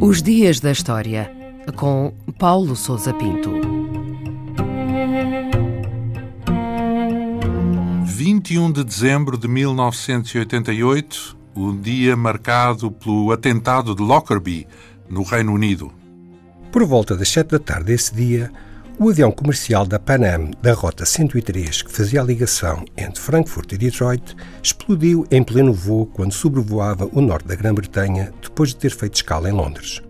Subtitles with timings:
[0.00, 1.30] Os Dias da História,
[1.76, 3.50] com Paulo Souza Pinto.
[8.04, 14.66] 21 de dezembro de 1988, o dia marcado pelo atentado de Lockerbie,
[15.08, 15.92] no Reino Unido.
[16.70, 18.50] Por volta das 7 da tarde desse dia,
[18.98, 23.72] o avião comercial da Pan Am da Rota 103, que fazia a ligação entre Frankfurt
[23.72, 28.90] e Detroit, explodiu em pleno voo quando sobrevoava o norte da Grã-Bretanha depois de ter
[28.90, 30.00] feito escala em Londres.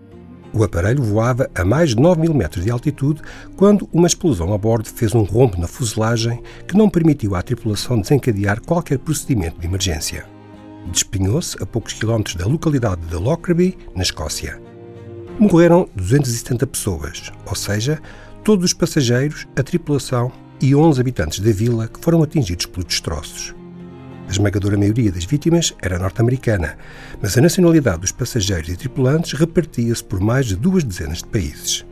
[0.52, 3.22] O aparelho voava a mais de 9 mil metros de altitude
[3.56, 7.98] quando uma explosão a bordo fez um rombo na fuselagem que não permitiu à tripulação
[7.98, 10.26] desencadear qualquer procedimento de emergência.
[10.90, 14.60] Despenhou-se a poucos quilómetros da localidade de Lockerbie, na Escócia.
[15.38, 17.98] Morreram 270 pessoas, ou seja,
[18.42, 23.54] todos os passageiros, a tripulação e 11 habitantes da vila que foram atingidos pelos destroços.
[24.26, 26.76] A esmagadora maioria das vítimas era norte-americana,
[27.20, 31.84] mas a nacionalidade dos passageiros e tripulantes repartia-se por mais de duas dezenas de países.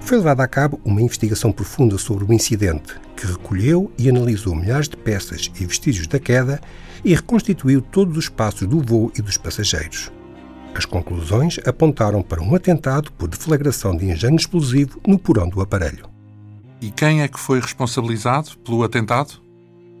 [0.00, 4.88] Foi levada a cabo uma investigação profunda sobre o incidente, que recolheu e analisou milhares
[4.88, 6.60] de peças e vestígios da queda
[7.04, 10.10] e reconstituiu todos os passos do voo e dos passageiros.
[10.74, 16.08] As conclusões apontaram para um atentado por deflagração de engenho explosivo no porão do aparelho.
[16.80, 19.34] E quem é que foi responsabilizado pelo atentado?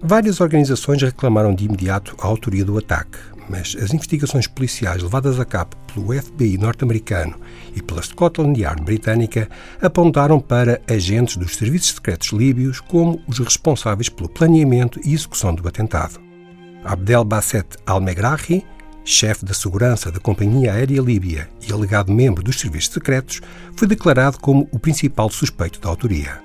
[0.02, 3.18] Várias organizações reclamaram de imediato a autoria do ataque,
[3.50, 7.34] mas as investigações policiais levadas a cabo pelo FBI norte-americano
[7.74, 9.50] e pela Scotland Yard britânica
[9.82, 15.68] apontaram para agentes dos serviços secretos líbios como os responsáveis pelo planeamento e execução do
[15.68, 16.18] atentado.
[16.82, 18.64] Abdel Basset al-Megrahi
[19.10, 23.40] chefe da segurança da Companhia Aérea Líbia e alegado membro dos serviços secretos,
[23.74, 26.40] foi declarado como o principal suspeito da autoria.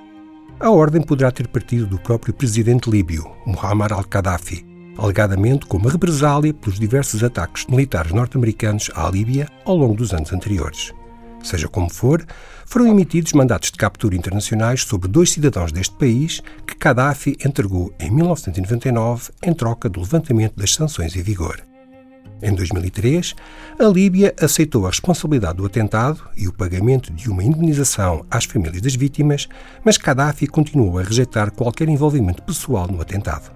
[0.59, 4.65] A ordem poderá ter partido do próprio presidente líbio, Muammar al-Qaddafi,
[4.97, 10.91] alegadamente como represália pelos diversos ataques militares norte-americanos à Líbia ao longo dos anos anteriores.
[11.43, 12.25] Seja como for,
[12.65, 18.09] foram emitidos mandatos de captura internacionais sobre dois cidadãos deste país que Gaddafi entregou em
[18.09, 21.61] 1999 em troca do levantamento das sanções em vigor.
[22.41, 23.35] Em 2003,
[23.79, 28.81] a Líbia aceitou a responsabilidade do atentado e o pagamento de uma indemnização às famílias
[28.81, 29.47] das vítimas,
[29.83, 33.51] mas Gaddafi continuou a rejeitar qualquer envolvimento pessoal no atentado.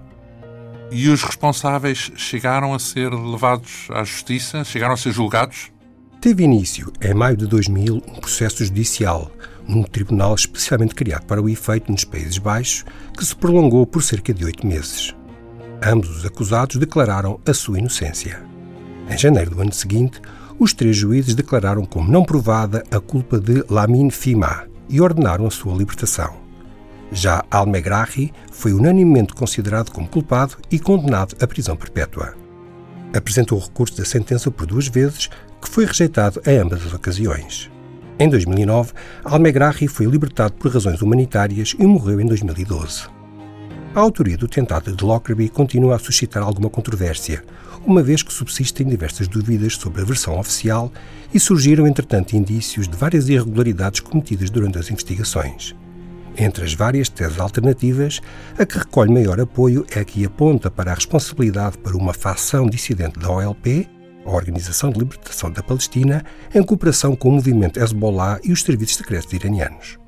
[0.90, 4.64] E os responsáveis chegaram a ser levados à justiça?
[4.64, 5.70] Chegaram a ser julgados?
[6.20, 9.30] Teve início, em maio de 2000, um processo judicial
[9.70, 12.84] num tribunal especialmente criado para o efeito nos Países Baixos,
[13.16, 15.14] que se prolongou por cerca de oito meses.
[15.82, 18.49] Ambos os acusados declararam a sua inocência.
[19.10, 20.20] Em janeiro do ano seguinte,
[20.56, 25.50] os três juízes declararam como não provada a culpa de Lamin Fima e ordenaram a
[25.50, 26.36] sua libertação.
[27.10, 32.34] Já Al-Megrahi foi unanimemente considerado como culpado e condenado à prisão perpétua.
[33.12, 35.28] Apresentou o recurso da sentença por duas vezes,
[35.60, 37.68] que foi rejeitado em ambas as ocasiões.
[38.16, 38.92] Em 2009,
[39.24, 43.19] Al-Megrahi foi libertado por razões humanitárias e morreu em 2012.
[43.92, 47.42] A autoria do tentado de Lockerbie continua a suscitar alguma controvérsia,
[47.84, 50.92] uma vez que subsistem diversas dúvidas sobre a versão oficial
[51.34, 55.74] e surgiram, entretanto, indícios de várias irregularidades cometidas durante as investigações.
[56.38, 58.20] Entre as várias teses alternativas,
[58.56, 62.66] a que recolhe maior apoio é a que aponta para a responsabilidade para uma facção
[62.66, 63.88] dissidente da OLP,
[64.24, 66.24] a Organização de Libertação da Palestina,
[66.54, 69.98] em cooperação com o movimento Hezbollah e os serviços secretos iranianos.